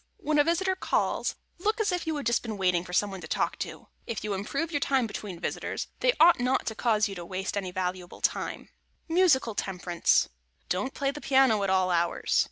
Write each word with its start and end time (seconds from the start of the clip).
When 0.17 0.39
a 0.39 0.43
visitor 0.43 0.75
calls, 0.75 1.35
look 1.59 1.79
as 1.79 1.91
if 1.91 2.07
you 2.07 2.15
had 2.15 2.25
just 2.25 2.41
been 2.41 2.57
waiting 2.57 2.83
for 2.83 2.91
some 2.91 3.11
one 3.11 3.21
to 3.21 3.27
talk 3.27 3.59
to. 3.59 3.89
If 4.07 4.23
you 4.23 4.33
improve 4.33 4.71
your 4.71 4.79
time 4.79 5.05
between 5.05 5.39
visitors, 5.39 5.89
they 5.99 6.13
ought 6.19 6.39
not 6.39 6.65
to 6.65 6.73
cause 6.73 7.07
you 7.07 7.13
to 7.13 7.23
waste 7.23 7.55
any 7.55 7.69
valuable 7.69 8.19
time. 8.19 8.69
[Sidenote: 9.07 9.21
MUSICAL 9.25 9.53
TEMPERANCE] 9.53 10.29
Don't 10.69 10.95
play 10.95 11.11
the 11.11 11.21
piano 11.21 11.61
at 11.61 11.69
all 11.69 11.91
hours. 11.91 12.39